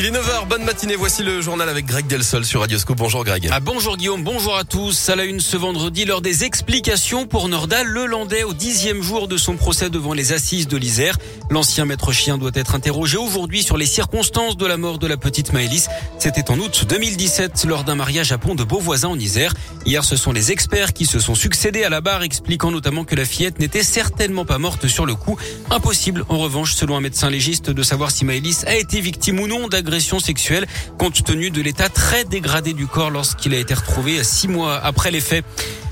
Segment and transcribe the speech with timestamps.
[0.00, 0.94] Il est 9h, bonne matinée.
[0.94, 2.96] Voici le journal avec Greg Delsol sur Radioscope.
[2.98, 3.48] Bonjour Greg.
[3.50, 5.08] Ah, bonjour Guillaume, bonjour à tous.
[5.08, 9.36] À la une ce vendredi, lors des explications pour Nordal Lelandais au dixième jour de
[9.36, 11.18] son procès devant les assises de l'Isère.
[11.50, 15.16] L'ancien maître chien doit être interrogé aujourd'hui sur les circonstances de la mort de la
[15.16, 15.88] petite Maëlys.
[16.20, 19.52] C'était en août 2017 lors d'un mariage à Pont de Beauvoisin en Isère.
[19.84, 23.16] Hier, ce sont les experts qui se sont succédés à la barre, expliquant notamment que
[23.16, 25.36] la fillette n'était certainement pas morte sur le coup.
[25.70, 29.48] Impossible, en revanche, selon un médecin légiste, de savoir si Maëlys a été victime ou
[29.48, 30.66] non d'agression agression sexuelle
[30.98, 35.10] compte tenu de l'état très dégradé du corps lorsqu'il a été retrouvé six mois après
[35.10, 35.46] les faits.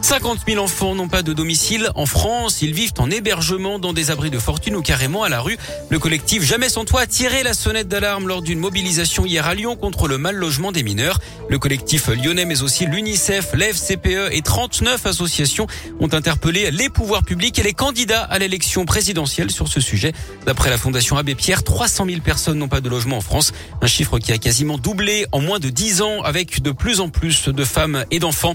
[0.00, 2.62] 50 000 enfants n'ont pas de domicile en France.
[2.62, 5.58] Ils vivent en hébergement dans des abris de fortune ou carrément à la rue.
[5.90, 9.54] Le collectif Jamais sans toit a tiré la sonnette d'alarme lors d'une mobilisation hier à
[9.54, 11.18] Lyon contre le mal logement des mineurs.
[11.48, 15.66] Le collectif lyonnais mais aussi l'UNICEF, l'FCPE et 39 associations
[16.00, 20.12] ont interpellé les pouvoirs publics et les candidats à l'élection présidentielle sur ce sujet.
[20.46, 23.52] D'après la Fondation Abbé Pierre, 300 000 personnes n'ont pas de logement en France.
[23.82, 27.08] Un chiffre qui a quasiment doublé en moins de 10 ans avec de plus en
[27.08, 28.54] plus de femmes et d'enfants.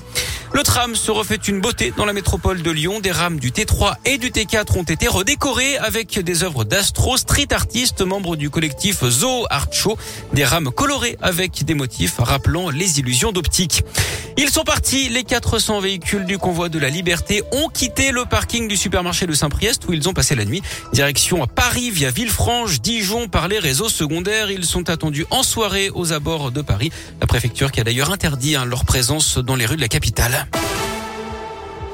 [0.54, 3.00] Le tram se refait une beauté dans la métropole de Lyon.
[3.00, 7.48] Des rames du T3 et du T4 ont été redécorées avec des œuvres d'astro street
[7.52, 9.98] artistes, membres du collectif Zoo Art Show.
[10.34, 13.84] Des rames colorées avec des motifs rappelant les illusions d'optique.
[14.38, 15.10] Ils sont partis.
[15.10, 19.34] Les 400 véhicules du convoi de la liberté ont quitté le parking du supermarché de
[19.34, 20.62] Saint-Priest où ils ont passé la nuit.
[20.92, 24.52] Direction à Paris via Villefranche, Dijon par les réseaux secondaires.
[24.52, 26.92] Ils sont attendus en soirée aux abords de Paris.
[27.22, 30.43] La préfecture qui a d'ailleurs interdit hein, leur présence dans les rues de la capitale.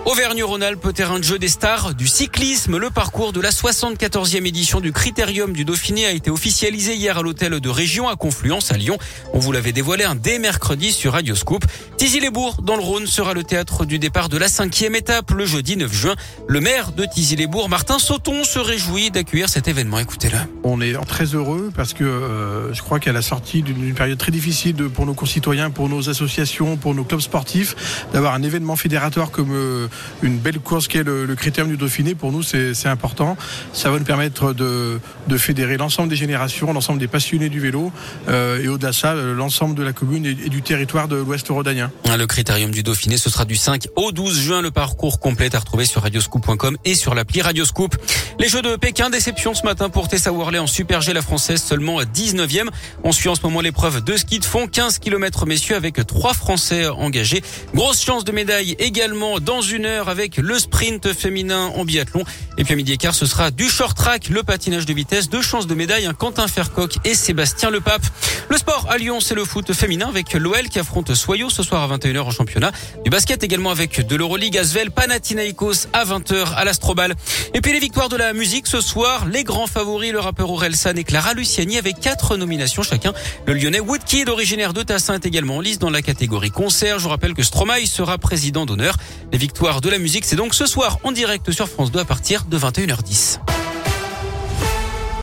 [0.05, 2.77] Auvergne-Rhône-Alpes, terrain de jeu des stars du cyclisme.
[2.77, 7.21] Le parcours de la 74e édition du Critérium du Dauphiné a été officialisé hier à
[7.21, 8.97] l'hôtel de Région à Confluence à Lyon.
[9.33, 11.63] On vous l'avait dévoilé un dès mercredi sur Radioscoop.
[11.97, 15.75] Tizy-les-Bourgs, dans le Rhône, sera le théâtre du départ de la cinquième étape le jeudi
[15.75, 16.15] 9 juin.
[16.47, 19.99] Le maire de Tizy-les-Bourgs, Martin Sauton, se réjouit d'accueillir cet événement.
[19.99, 20.37] Écoutez-le.
[20.63, 24.31] On est très heureux parce que euh, je crois qu'à la sortie d'une période très
[24.31, 29.29] difficile pour nos concitoyens, pour nos associations, pour nos clubs sportifs, d'avoir un événement fédératoire
[29.31, 29.87] comme euh,
[30.21, 33.37] une belle course qui est le, Critérium du Dauphiné, pour nous c'est important.
[33.73, 34.99] Ça va nous permettre de,
[35.37, 37.91] fédérer l'ensemble des générations, l'ensemble des passionnés du vélo
[38.27, 41.47] euh, et au-delà de ça, l'ensemble de la commune et, et, du territoire de l'Ouest
[41.49, 41.91] rhodanien.
[42.05, 44.61] Le Critérium du Dauphiné, ce sera du 5 au 12 juin.
[44.61, 47.95] Le parcours complet à retrouver sur radioscoop.com et sur l'appli Radioscoop.
[48.41, 51.61] Les Jeux de Pékin, déception ce matin pour Tessa Worley en Super G, la française
[51.61, 52.69] seulement 19e.
[53.03, 56.33] On suit en ce moment l'épreuve de ski de fond, 15 km messieurs avec trois
[56.33, 57.43] Français engagés.
[57.73, 62.23] Grosse chance de médaille également dans une heure avec le sprint féminin en biathlon.
[62.57, 65.27] Et puis à midi et quart, ce sera du short track, le patinage de vitesse,
[65.27, 68.05] deux chances de médaille, Quentin Fercoq et Sébastien Lepape.
[68.47, 71.91] Le sport à Lyon, c'est le foot féminin avec l'OL qui affronte Soyo ce soir
[71.91, 72.71] à 21h en championnat.
[73.03, 77.15] Du basket également avec de l'Euroleague Asvel Panathinaikos à 20h à l'Astrobal.
[77.53, 80.95] Et puis les victoires de la musique ce soir, les grands favoris, le rappeur Orelsan
[80.97, 83.11] et Clara Luciani avec quatre nominations chacun.
[83.47, 86.99] Le lyonnais Woodkid, originaire de Tassin, est également en lice dans la catégorie concert.
[86.99, 88.97] Je vous rappelle que Stromae sera président d'honneur.
[89.31, 92.05] Les victoires de la musique, c'est donc ce soir en direct sur France 2 à
[92.05, 93.39] partir de 21h10.